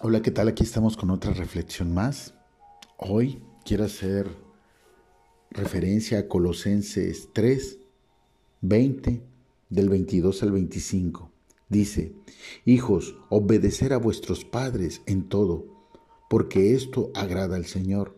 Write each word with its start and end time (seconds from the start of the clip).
Hola, 0.00 0.22
¿qué 0.22 0.30
tal? 0.30 0.46
Aquí 0.46 0.62
estamos 0.62 0.96
con 0.96 1.10
otra 1.10 1.32
reflexión 1.32 1.92
más. 1.92 2.32
Hoy 2.98 3.42
quiero 3.64 3.82
hacer 3.82 4.30
referencia 5.50 6.20
a 6.20 6.28
Colosenses 6.28 7.30
3, 7.32 7.78
20, 8.60 9.20
del 9.70 9.88
22 9.88 10.44
al 10.44 10.52
25. 10.52 11.32
Dice, 11.68 12.12
Hijos, 12.64 13.16
obedecer 13.28 13.92
a 13.92 13.96
vuestros 13.96 14.44
padres 14.44 15.02
en 15.06 15.28
todo, 15.28 15.64
porque 16.30 16.76
esto 16.76 17.10
agrada 17.16 17.56
al 17.56 17.66
Señor. 17.66 18.14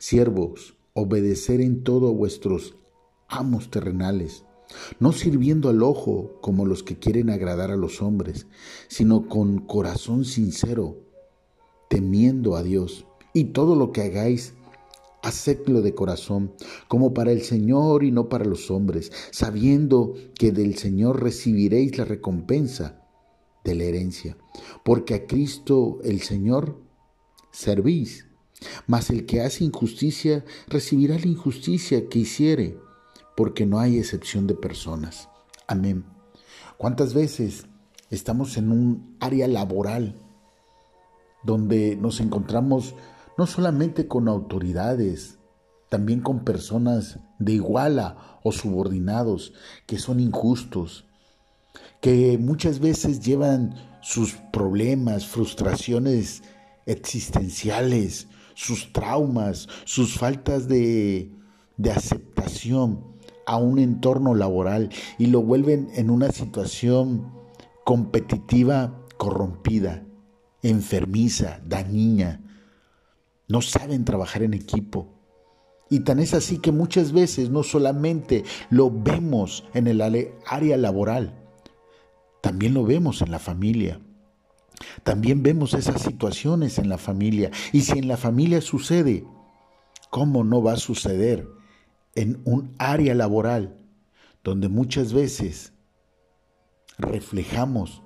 Siervos, 0.00 0.74
obedecer 0.92 1.60
en 1.60 1.84
todo 1.84 2.08
a 2.08 2.12
vuestros 2.12 2.74
amos 3.28 3.70
terrenales, 3.70 4.44
no 4.98 5.12
sirviendo 5.12 5.68
al 5.68 5.84
ojo 5.84 6.40
como 6.40 6.66
los 6.66 6.82
que 6.82 6.98
quieren 6.98 7.30
agradar 7.30 7.70
a 7.70 7.76
los 7.76 8.02
hombres, 8.02 8.48
sino 8.88 9.28
con 9.28 9.60
corazón 9.60 10.24
sincero 10.24 11.11
temiendo 11.92 12.56
a 12.56 12.62
Dios. 12.62 13.04
Y 13.34 13.52
todo 13.52 13.76
lo 13.76 13.92
que 13.92 14.00
hagáis, 14.00 14.54
hacedlo 15.22 15.82
de 15.82 15.94
corazón, 15.94 16.54
como 16.88 17.12
para 17.12 17.32
el 17.32 17.42
Señor 17.42 18.02
y 18.02 18.10
no 18.10 18.30
para 18.30 18.46
los 18.46 18.70
hombres, 18.70 19.12
sabiendo 19.30 20.14
que 20.38 20.52
del 20.52 20.78
Señor 20.78 21.22
recibiréis 21.22 21.98
la 21.98 22.06
recompensa 22.06 23.04
de 23.62 23.74
la 23.74 23.84
herencia. 23.84 24.38
Porque 24.82 25.12
a 25.12 25.26
Cristo 25.26 25.98
el 26.02 26.22
Señor 26.22 26.80
servís. 27.50 28.26
Mas 28.86 29.10
el 29.10 29.26
que 29.26 29.42
hace 29.42 29.64
injusticia 29.64 30.46
recibirá 30.68 31.18
la 31.18 31.26
injusticia 31.26 32.08
que 32.08 32.20
hiciere, 32.20 32.78
porque 33.36 33.66
no 33.66 33.80
hay 33.80 33.98
excepción 33.98 34.46
de 34.46 34.54
personas. 34.54 35.28
Amén. 35.66 36.06
¿Cuántas 36.78 37.12
veces 37.12 37.66
estamos 38.08 38.56
en 38.56 38.72
un 38.72 39.14
área 39.20 39.46
laboral 39.46 40.14
donde 41.42 41.96
nos 41.96 42.20
encontramos 42.20 42.94
no 43.36 43.46
solamente 43.46 44.06
con 44.06 44.28
autoridades, 44.28 45.38
también 45.88 46.20
con 46.20 46.44
personas 46.44 47.18
de 47.38 47.54
iguala 47.54 48.38
o 48.42 48.52
subordinados 48.52 49.52
que 49.86 49.98
son 49.98 50.20
injustos, 50.20 51.06
que 52.00 52.38
muchas 52.38 52.78
veces 52.80 53.20
llevan 53.20 53.74
sus 54.00 54.34
problemas, 54.52 55.26
frustraciones 55.26 56.42
existenciales, 56.86 58.28
sus 58.54 58.92
traumas, 58.92 59.68
sus 59.84 60.18
faltas 60.18 60.68
de, 60.68 61.30
de 61.76 61.90
aceptación 61.90 63.04
a 63.46 63.56
un 63.56 63.78
entorno 63.78 64.34
laboral 64.34 64.90
y 65.18 65.26
lo 65.26 65.42
vuelven 65.42 65.90
en 65.94 66.10
una 66.10 66.30
situación 66.30 67.32
competitiva 67.84 68.98
corrompida 69.16 70.04
enfermiza, 70.62 71.60
dañina. 71.66 72.40
No 73.48 73.62
saben 73.62 74.04
trabajar 74.04 74.42
en 74.42 74.54
equipo. 74.54 75.08
Y 75.90 76.00
tan 76.00 76.20
es 76.20 76.32
así 76.32 76.58
que 76.58 76.72
muchas 76.72 77.12
veces 77.12 77.50
no 77.50 77.62
solamente 77.62 78.44
lo 78.70 78.90
vemos 78.90 79.64
en 79.74 79.86
el 79.86 80.00
área 80.46 80.76
laboral, 80.78 81.34
también 82.40 82.74
lo 82.74 82.84
vemos 82.84 83.20
en 83.20 83.30
la 83.30 83.38
familia. 83.38 84.00
También 85.04 85.42
vemos 85.42 85.74
esas 85.74 86.02
situaciones 86.02 86.78
en 86.78 86.88
la 86.88 86.98
familia. 86.98 87.50
Y 87.72 87.82
si 87.82 87.98
en 87.98 88.08
la 88.08 88.16
familia 88.16 88.60
sucede, 88.60 89.24
¿cómo 90.10 90.42
no 90.42 90.62
va 90.62 90.72
a 90.72 90.76
suceder 90.76 91.46
en 92.14 92.40
un 92.44 92.74
área 92.78 93.14
laboral 93.14 93.76
donde 94.42 94.68
muchas 94.68 95.12
veces 95.12 95.72
reflejamos 96.98 98.02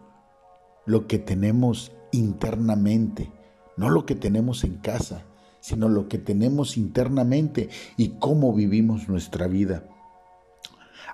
lo 0.84 1.06
que 1.06 1.18
tenemos 1.18 1.92
internamente, 2.12 3.32
no 3.76 3.90
lo 3.90 4.06
que 4.06 4.14
tenemos 4.14 4.64
en 4.64 4.76
casa, 4.76 5.24
sino 5.60 5.88
lo 5.88 6.08
que 6.08 6.18
tenemos 6.18 6.76
internamente 6.76 7.68
y 7.96 8.10
cómo 8.18 8.52
vivimos 8.52 9.08
nuestra 9.08 9.46
vida. 9.46 9.88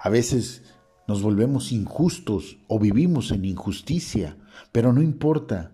A 0.02 0.08
veces 0.08 0.62
nos 1.08 1.22
volvemos 1.22 1.72
injustos 1.72 2.58
o 2.68 2.78
vivimos 2.78 3.30
en 3.30 3.44
injusticia, 3.44 4.36
pero 4.70 4.92
no 4.92 5.02
importa, 5.02 5.72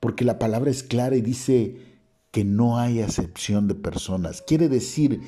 porque 0.00 0.24
la 0.24 0.38
palabra 0.38 0.70
es 0.70 0.82
clara 0.82 1.16
y 1.16 1.22
dice 1.22 1.90
que 2.30 2.44
no 2.44 2.78
hay 2.78 3.00
acepción 3.00 3.68
de 3.68 3.74
personas. 3.74 4.42
Quiere 4.42 4.68
decir 4.68 5.20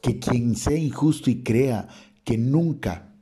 que 0.00 0.18
quien 0.18 0.56
sea 0.56 0.76
injusto 0.76 1.30
y 1.30 1.42
crea 1.42 1.88
que 2.24 2.38
nunca 2.38 3.14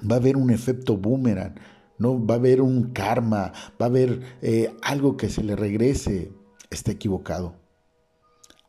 va 0.00 0.16
a 0.16 0.18
haber 0.18 0.36
un 0.36 0.50
efecto 0.50 0.96
boomerang, 0.96 1.54
no 1.98 2.24
va 2.24 2.34
a 2.34 2.38
haber 2.38 2.60
un 2.60 2.92
karma, 2.92 3.52
va 3.80 3.86
a 3.86 3.88
haber 3.88 4.38
eh, 4.42 4.74
algo 4.82 5.16
que 5.16 5.28
se 5.28 5.42
le 5.42 5.56
regrese, 5.56 6.32
está 6.70 6.92
equivocado. 6.92 7.56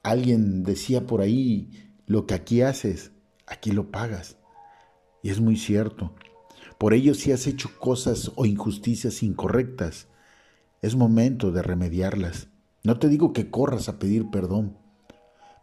Alguien 0.03 0.63
decía 0.63 1.05
por 1.05 1.21
ahí, 1.21 1.93
lo 2.07 2.25
que 2.25 2.33
aquí 2.33 2.61
haces, 2.61 3.11
aquí 3.45 3.71
lo 3.71 3.91
pagas. 3.91 4.37
Y 5.21 5.29
es 5.29 5.39
muy 5.39 5.57
cierto. 5.57 6.15
Por 6.77 6.93
ello, 6.93 7.13
si 7.13 7.31
has 7.31 7.45
hecho 7.45 7.69
cosas 7.79 8.31
o 8.35 8.45
injusticias 8.45 9.21
incorrectas, 9.21 10.07
es 10.81 10.95
momento 10.95 11.51
de 11.51 11.61
remediarlas. 11.61 12.47
No 12.83 12.97
te 12.97 13.09
digo 13.09 13.33
que 13.33 13.51
corras 13.51 13.89
a 13.89 13.99
pedir 13.99 14.29
perdón, 14.31 14.77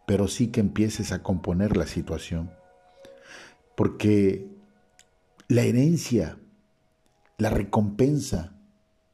pero 0.05 0.27
sí 0.27 0.47
que 0.47 0.59
empieces 0.59 1.11
a 1.11 1.23
componer 1.23 1.75
la 1.75 1.87
situación. 1.87 2.51
Porque 3.75 4.47
la 5.47 5.63
herencia 5.63 6.37
la 7.37 7.49
recompensa 7.49 8.55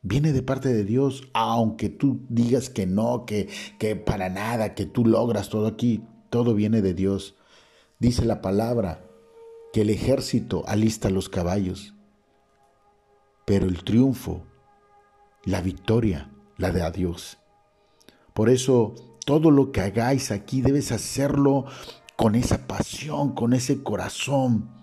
viene 0.01 0.31
de 0.31 0.41
parte 0.41 0.73
de 0.73 0.83
Dios, 0.83 1.29
aunque 1.33 1.89
tú 1.89 2.21
digas 2.29 2.69
que 2.69 2.85
no, 2.85 3.25
que, 3.25 3.49
que 3.79 3.95
para 3.95 4.29
nada, 4.29 4.75
que 4.75 4.85
tú 4.85 5.05
logras 5.05 5.49
todo 5.49 5.67
aquí, 5.67 6.03
todo 6.29 6.53
viene 6.53 6.81
de 6.81 6.93
Dios. 6.93 7.35
Dice 7.99 8.25
la 8.25 8.41
palabra 8.41 9.05
que 9.71 9.81
el 9.81 9.89
ejército 9.89 10.63
alista 10.67 11.09
los 11.09 11.29
caballos, 11.29 11.93
pero 13.45 13.65
el 13.65 13.83
triunfo, 13.83 14.43
la 15.43 15.61
victoria, 15.61 16.31
la 16.57 16.71
de 16.71 16.81
a 16.81 16.91
Dios. 16.91 17.39
Por 18.33 18.49
eso 18.49 18.95
todo 19.25 19.51
lo 19.51 19.71
que 19.71 19.81
hagáis 19.81 20.31
aquí 20.31 20.61
debes 20.61 20.91
hacerlo 20.91 21.65
con 22.15 22.35
esa 22.35 22.67
pasión, 22.67 23.33
con 23.33 23.53
ese 23.53 23.83
corazón 23.83 24.82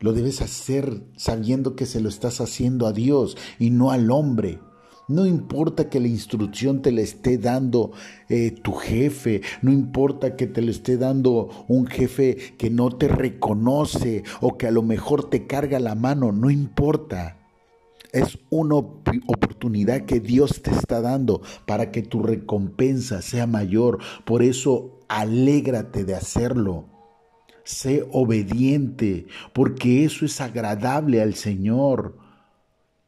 lo 0.00 0.14
debes 0.14 0.40
hacer 0.40 1.04
sabiendo 1.16 1.76
que 1.76 1.86
se 1.86 2.00
lo 2.00 2.08
estás 2.08 2.40
haciendo 2.40 2.86
a 2.86 2.92
Dios 2.92 3.36
y 3.58 3.70
no 3.70 3.90
al 3.90 4.10
hombre. 4.10 4.58
No 5.08 5.26
importa 5.26 5.90
que 5.90 6.00
la 6.00 6.06
instrucción 6.06 6.82
te 6.82 6.92
la 6.92 7.00
esté 7.00 7.36
dando 7.36 7.90
eh, 8.28 8.52
tu 8.52 8.72
jefe, 8.72 9.42
no 9.60 9.72
importa 9.72 10.36
que 10.36 10.46
te 10.46 10.62
lo 10.62 10.70
esté 10.70 10.96
dando 10.96 11.50
un 11.68 11.86
jefe 11.86 12.36
que 12.56 12.70
no 12.70 12.90
te 12.90 13.08
reconoce 13.08 14.22
o 14.40 14.56
que 14.56 14.68
a 14.68 14.70
lo 14.70 14.82
mejor 14.82 15.28
te 15.28 15.46
carga 15.46 15.80
la 15.80 15.96
mano, 15.96 16.32
no 16.32 16.48
importa. 16.48 17.36
Es 18.12 18.38
una 18.50 18.76
oportunidad 18.76 20.02
que 20.02 20.20
Dios 20.20 20.62
te 20.62 20.70
está 20.70 21.00
dando 21.00 21.42
para 21.66 21.90
que 21.90 22.02
tu 22.02 22.22
recompensa 22.22 23.20
sea 23.20 23.46
mayor. 23.46 23.98
Por 24.24 24.42
eso 24.42 25.00
alégrate 25.08 26.04
de 26.04 26.14
hacerlo. 26.14 26.99
Sé 27.70 28.04
obediente, 28.10 29.26
porque 29.52 30.04
eso 30.04 30.24
es 30.24 30.40
agradable 30.40 31.22
al 31.22 31.36
Señor. 31.36 32.18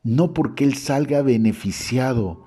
No 0.05 0.33
porque 0.33 0.63
Él 0.63 0.77
salga 0.77 1.21
beneficiado, 1.23 2.47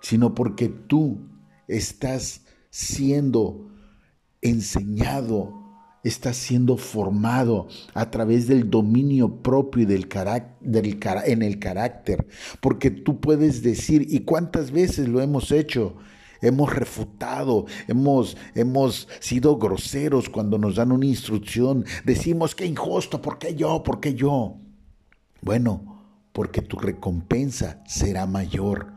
sino 0.00 0.34
porque 0.34 0.68
tú 0.68 1.20
estás 1.68 2.44
siendo 2.70 3.70
enseñado, 4.42 5.54
estás 6.02 6.36
siendo 6.36 6.76
formado 6.76 7.68
a 7.94 8.10
través 8.10 8.48
del 8.48 8.68
dominio 8.68 9.40
propio 9.40 9.82
y 9.82 9.86
del 9.86 10.08
del, 10.08 11.22
en 11.26 11.42
el 11.42 11.60
carácter. 11.60 12.26
Porque 12.60 12.90
tú 12.90 13.20
puedes 13.20 13.62
decir, 13.62 14.04
¿y 14.08 14.24
cuántas 14.24 14.72
veces 14.72 15.08
lo 15.08 15.20
hemos 15.20 15.52
hecho? 15.52 15.94
Hemos 16.40 16.74
refutado, 16.74 17.66
hemos, 17.88 18.36
hemos 18.54 19.08
sido 19.20 19.56
groseros 19.56 20.28
cuando 20.28 20.58
nos 20.58 20.76
dan 20.76 20.92
una 20.92 21.06
instrucción, 21.06 21.84
decimos 22.04 22.54
que 22.54 22.66
injusto, 22.66 23.22
¿por 23.22 23.38
qué 23.38 23.54
yo? 23.54 23.82
¿Por 23.82 24.00
qué 24.00 24.14
yo? 24.14 24.56
Bueno, 25.42 25.96
porque 26.32 26.60
tu 26.60 26.76
recompensa 26.76 27.82
será 27.86 28.26
mayor, 28.26 28.92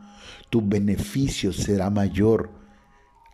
tu 0.50 0.60
beneficio 0.62 1.52
será 1.52 1.88
mayor. 1.88 2.50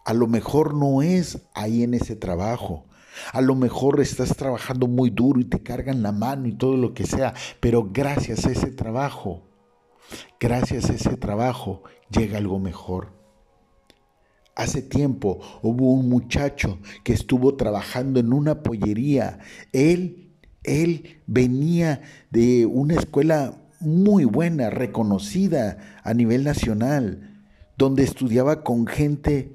A 0.05 0.14
lo 0.14 0.26
mejor 0.26 0.75
no 0.75 1.02
es 1.02 1.43
ahí 1.55 1.82
en 1.82 1.94
ese 1.94 2.14
trabajo. 2.14 2.87
A 3.32 3.41
lo 3.41 3.55
mejor 3.55 4.00
estás 4.00 4.37
trabajando 4.37 4.87
muy 4.87 5.11
duro 5.11 5.41
y 5.41 5.44
te 5.44 5.62
cargan 5.62 6.02
la 6.02 6.12
mano 6.12 6.47
y 6.47 6.52
todo 6.52 6.76
lo 6.76 6.94
que 6.94 7.06
sea, 7.06 7.35
pero 7.61 7.88
gracias 7.93 8.44
a 8.47 8.50
ese 8.50 8.70
trabajo, 8.70 9.43
gracias 10.38 10.91
a 10.91 10.94
ese 10.94 11.17
trabajo 11.17 11.82
llega 12.11 12.38
algo 12.38 12.59
mejor. 12.59 13.12
Hace 14.56 14.82
tiempo 14.82 15.38
hubo 15.62 15.93
un 15.93 16.08
muchacho 16.08 16.79
que 17.05 17.12
estuvo 17.12 17.55
trabajando 17.56 18.19
en 18.19 18.32
una 18.32 18.62
pollería. 18.62 19.38
Él, 19.73 20.32
él 20.64 21.20
venía 21.26 22.00
de 22.31 22.67
una 22.67 22.94
escuela 22.94 23.58
muy 23.81 24.25
buena, 24.25 24.70
reconocida 24.70 26.00
a 26.03 26.14
nivel 26.14 26.43
nacional, 26.43 27.44
donde 27.76 28.03
estudiaba 28.03 28.64
con 28.64 28.87
gente 28.87 29.53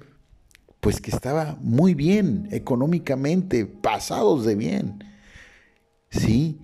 pues 0.81 0.99
que 0.99 1.11
estaba 1.11 1.57
muy 1.61 1.93
bien 1.93 2.47
económicamente, 2.51 3.65
pasados 3.65 4.45
de 4.45 4.55
bien. 4.55 5.03
¿Sí? 6.09 6.59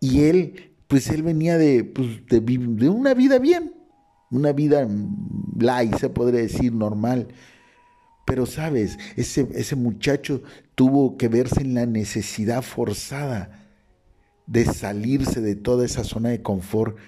Y 0.00 0.24
él, 0.24 0.74
pues 0.88 1.08
él 1.08 1.22
venía 1.22 1.56
de, 1.56 1.84
pues, 1.84 2.26
de, 2.26 2.88
una 2.88 3.14
vida 3.14 3.38
bien, 3.38 3.72
una 4.30 4.52
vida 4.52 4.86
light, 5.58 5.96
se 5.96 6.10
podría 6.10 6.40
decir, 6.40 6.72
normal. 6.72 7.28
Pero 8.26 8.44
sabes, 8.44 8.98
ese, 9.16 9.48
ese 9.54 9.76
muchacho 9.76 10.42
tuvo 10.74 11.16
que 11.16 11.28
verse 11.28 11.62
en 11.62 11.74
la 11.74 11.86
necesidad 11.86 12.60
forzada 12.60 13.66
de 14.46 14.64
salirse 14.66 15.40
de 15.40 15.54
toda 15.54 15.86
esa 15.86 16.04
zona 16.04 16.28
de 16.28 16.42
confort 16.42 16.98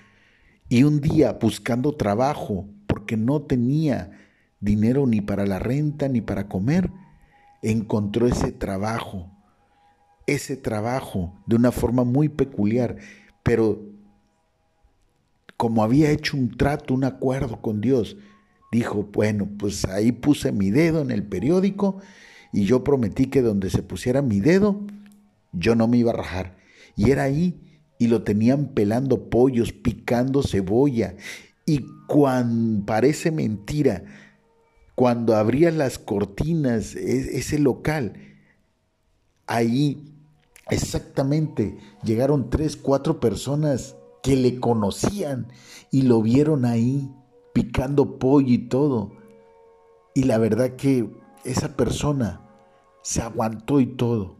y 0.68 0.84
un 0.84 1.00
día 1.00 1.32
buscando 1.40 1.94
trabajo 1.94 2.66
porque 2.86 3.16
no 3.16 3.42
tenía 3.42 4.12
dinero 4.60 5.06
ni 5.06 5.20
para 5.20 5.44
la 5.44 5.58
renta 5.58 6.08
ni 6.08 6.20
para 6.20 6.48
comer, 6.48 6.90
encontró 7.62 8.26
ese 8.26 8.52
trabajo, 8.52 9.30
ese 10.26 10.56
trabajo 10.56 11.34
de 11.46 11.56
una 11.56 11.72
forma 11.72 12.04
muy 12.04 12.28
peculiar, 12.28 12.96
pero 13.42 13.82
como 15.56 15.82
había 15.82 16.10
hecho 16.10 16.36
un 16.36 16.56
trato, 16.56 16.94
un 16.94 17.04
acuerdo 17.04 17.60
con 17.60 17.80
Dios, 17.80 18.16
dijo, 18.70 19.08
bueno, 19.12 19.48
pues 19.58 19.84
ahí 19.86 20.12
puse 20.12 20.52
mi 20.52 20.70
dedo 20.70 21.00
en 21.00 21.10
el 21.10 21.22
periódico 21.22 22.00
y 22.52 22.64
yo 22.64 22.84
prometí 22.84 23.26
que 23.26 23.42
donde 23.42 23.70
se 23.70 23.82
pusiera 23.82 24.22
mi 24.22 24.40
dedo, 24.40 24.80
yo 25.52 25.74
no 25.74 25.88
me 25.88 25.98
iba 25.98 26.10
a 26.12 26.16
rajar. 26.16 26.56
Y 26.96 27.10
era 27.10 27.24
ahí 27.24 27.82
y 27.98 28.06
lo 28.06 28.22
tenían 28.22 28.68
pelando 28.68 29.28
pollos, 29.28 29.72
picando 29.72 30.42
cebolla. 30.42 31.16
Y 31.66 31.84
cuando 32.06 32.86
parece 32.86 33.30
mentira, 33.30 34.04
cuando 34.94 35.36
abría 35.36 35.70
las 35.70 35.98
cortinas, 35.98 36.94
e, 36.96 37.38
ese 37.38 37.58
local, 37.58 38.14
ahí 39.46 40.14
exactamente 40.70 41.76
llegaron 42.02 42.50
tres, 42.50 42.76
cuatro 42.76 43.20
personas 43.20 43.96
que 44.22 44.36
le 44.36 44.60
conocían 44.60 45.48
y 45.90 46.02
lo 46.02 46.22
vieron 46.22 46.64
ahí 46.64 47.10
picando 47.58 48.20
pollo 48.20 48.52
y 48.52 48.58
todo. 48.58 49.10
Y 50.14 50.22
la 50.22 50.38
verdad 50.38 50.76
que 50.76 51.10
esa 51.44 51.76
persona 51.76 52.40
se 53.02 53.20
aguantó 53.20 53.80
y 53.80 53.86
todo. 53.86 54.36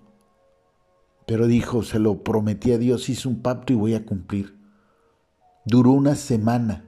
Pero 1.26 1.48
dijo, 1.48 1.82
se 1.82 1.98
lo 1.98 2.22
prometí 2.22 2.70
a 2.70 2.78
Dios, 2.78 3.08
hice 3.08 3.26
un 3.26 3.42
pacto 3.42 3.72
y 3.72 3.76
voy 3.76 3.94
a 3.94 4.06
cumplir. 4.06 4.56
Duró 5.64 5.90
una 5.90 6.14
semana 6.14 6.84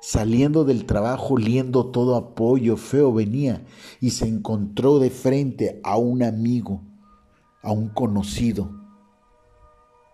Saliendo 0.00 0.64
del 0.64 0.84
trabajo 0.84 1.34
oliendo 1.34 1.86
todo 1.86 2.16
apoyo, 2.16 2.76
feo 2.76 3.10
venía 3.10 3.64
y 4.02 4.10
se 4.10 4.28
encontró 4.28 4.98
de 4.98 5.08
frente 5.08 5.80
a 5.82 5.96
un 5.96 6.22
amigo, 6.22 6.82
a 7.62 7.72
un 7.72 7.88
conocido. 7.88 8.70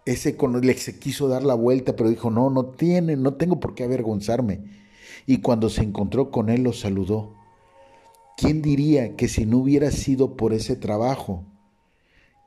Ese 0.04 0.36
le 0.62 0.74
se 0.74 0.98
quiso 1.00 1.26
dar 1.26 1.42
la 1.42 1.54
vuelta, 1.54 1.96
pero 1.96 2.08
dijo, 2.08 2.30
no, 2.30 2.50
no 2.50 2.66
tiene, 2.66 3.16
no 3.16 3.34
tengo 3.34 3.58
por 3.58 3.74
qué 3.74 3.82
avergonzarme. 3.82 4.80
Y 5.26 5.38
cuando 5.38 5.68
se 5.68 5.82
encontró 5.82 6.30
con 6.30 6.50
él 6.50 6.62
lo 6.62 6.72
saludó. 6.72 7.34
¿Quién 8.36 8.62
diría 8.62 9.16
que 9.16 9.28
si 9.28 9.46
no 9.46 9.58
hubiera 9.58 9.90
sido 9.90 10.36
por 10.36 10.52
ese 10.52 10.76
trabajo, 10.76 11.44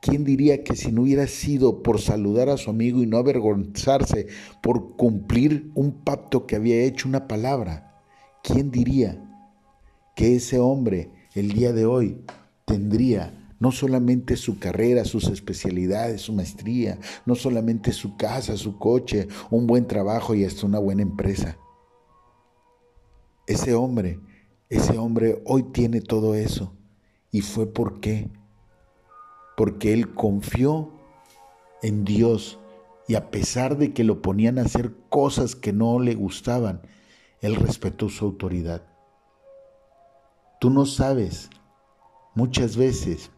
¿Quién 0.04 0.26
diría 0.26 0.66
que 0.66 0.76
si 0.76 0.92
no 0.92 1.04
hubiera 1.04 1.28
sido 1.28 1.82
por 1.82 2.02
saludar 2.02 2.50
a 2.50 2.58
su 2.58 2.70
amigo 2.70 3.02
y 3.02 3.06
no 3.08 3.16
avergonzarse 3.18 4.28
por 4.62 4.98
cumplir 4.98 5.72
un 5.76 5.94
pacto 6.04 6.46
que 6.46 6.58
había 6.58 6.84
hecho, 6.84 7.08
una 7.08 7.26
palabra, 7.26 8.02
quién 8.44 8.70
diría 8.70 9.24
que 10.14 10.36
ese 10.36 10.60
hombre 10.60 11.10
el 11.36 11.54
día 11.54 11.72
de 11.72 11.86
hoy 11.86 12.18
tendría 12.66 13.34
no 13.62 13.72
solamente 13.72 14.36
su 14.36 14.60
carrera, 14.60 15.06
sus 15.06 15.30
especialidades, 15.30 16.20
su 16.20 16.34
maestría, 16.34 17.00
no 17.26 17.36
solamente 17.36 17.94
su 17.94 18.18
casa, 18.18 18.58
su 18.58 18.78
coche, 18.78 19.30
un 19.52 19.68
buen 19.68 19.88
trabajo 19.88 20.36
y 20.36 20.44
hasta 20.44 20.66
una 20.66 20.80
buena 20.80 21.02
empresa? 21.02 21.58
Ese 23.48 23.74
hombre, 23.74 24.20
ese 24.70 24.98
hombre 24.98 25.42
hoy 25.46 25.64
tiene 25.64 26.02
todo 26.02 26.36
eso. 26.36 26.74
¿Y 27.32 27.42
fue 27.42 27.66
por 27.66 28.00
qué? 28.00 28.30
porque 29.56 29.94
él 29.94 30.14
confió 30.14 30.92
en 31.82 32.06
Dios 32.06 32.60
y 33.08 33.16
a 33.16 33.30
pesar 33.30 33.78
de 33.78 33.94
que 33.94 34.04
lo 34.04 34.22
ponían 34.22 34.58
a 34.58 34.64
hacer 34.64 34.94
cosas 35.10 35.56
que 35.56 35.74
no 35.74 36.00
le 36.00 36.16
gustaban, 36.16 36.82
él 37.42 37.56
respetó 37.56 38.10
su 38.10 38.26
autoridad. 38.26 38.84
Tú 40.60 40.70
no 40.70 40.86
sabes 40.86 41.50
muchas 42.34 42.78
veces 42.78 43.32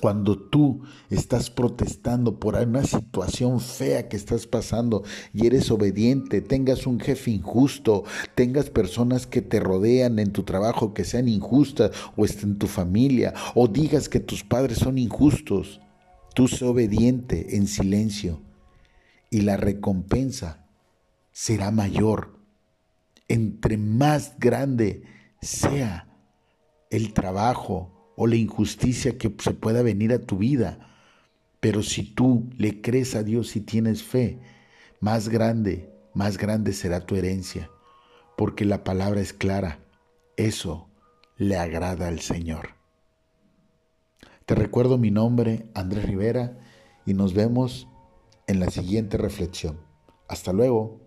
cuando 0.00 0.38
tú 0.38 0.82
estás 1.10 1.50
protestando 1.50 2.38
por 2.38 2.54
una 2.54 2.84
situación 2.84 3.60
fea 3.60 4.08
que 4.08 4.16
estás 4.16 4.46
pasando 4.46 5.02
y 5.32 5.46
eres 5.46 5.70
obediente, 5.70 6.40
tengas 6.40 6.86
un 6.86 7.00
jefe 7.00 7.30
injusto, 7.30 8.04
tengas 8.34 8.70
personas 8.70 9.26
que 9.26 9.42
te 9.42 9.60
rodean 9.60 10.18
en 10.18 10.32
tu 10.32 10.42
trabajo 10.42 10.94
que 10.94 11.04
sean 11.04 11.28
injustas 11.28 11.90
o 12.16 12.24
estén 12.24 12.50
en 12.50 12.58
tu 12.58 12.66
familia, 12.66 13.34
o 13.54 13.68
digas 13.68 14.08
que 14.08 14.20
tus 14.20 14.44
padres 14.44 14.78
son 14.78 14.98
injustos, 14.98 15.80
tú 16.34 16.48
sé 16.48 16.64
obediente 16.64 17.56
en 17.56 17.66
silencio 17.66 18.40
y 19.30 19.42
la 19.42 19.56
recompensa 19.56 20.66
será 21.32 21.70
mayor. 21.70 22.38
Entre 23.28 23.76
más 23.78 24.38
grande 24.38 25.04
sea 25.40 26.08
el 26.90 27.14
trabajo, 27.14 28.01
o 28.16 28.26
la 28.26 28.36
injusticia 28.36 29.18
que 29.18 29.34
se 29.38 29.52
pueda 29.52 29.82
venir 29.82 30.12
a 30.12 30.20
tu 30.20 30.38
vida. 30.38 30.88
Pero 31.60 31.82
si 31.82 32.02
tú 32.02 32.50
le 32.56 32.80
crees 32.80 33.14
a 33.14 33.22
Dios 33.22 33.54
y 33.56 33.60
tienes 33.60 34.02
fe, 34.02 34.38
más 35.00 35.28
grande, 35.28 35.90
más 36.14 36.38
grande 36.38 36.72
será 36.72 37.06
tu 37.06 37.16
herencia, 37.16 37.70
porque 38.36 38.64
la 38.64 38.84
palabra 38.84 39.20
es 39.20 39.32
clara. 39.32 39.78
Eso 40.36 40.88
le 41.36 41.56
agrada 41.56 42.08
al 42.08 42.20
Señor. 42.20 42.70
Te 44.46 44.54
recuerdo 44.54 44.98
mi 44.98 45.10
nombre, 45.10 45.66
Andrés 45.74 46.04
Rivera, 46.04 46.58
y 47.06 47.14
nos 47.14 47.34
vemos 47.34 47.88
en 48.46 48.60
la 48.60 48.70
siguiente 48.70 49.16
reflexión. 49.16 49.78
Hasta 50.28 50.52
luego. 50.52 51.00